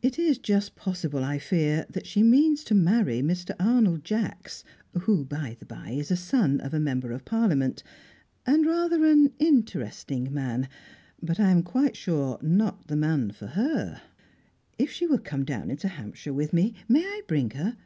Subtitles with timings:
[0.00, 3.54] It is just possible, I fear, that she means to marry Mr.
[3.60, 4.64] Arnold Jacks,
[5.02, 7.82] who, by the bye, is a son of a Member of Parliament,
[8.46, 10.70] and rather an interesting man,
[11.22, 14.00] but, I am quite sure, not the man for her.
[14.78, 17.76] If she will come down into Hampshire with me may I bring her?